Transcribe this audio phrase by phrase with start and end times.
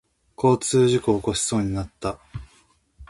[0.35, 2.17] 交通事故を起こしそうになった。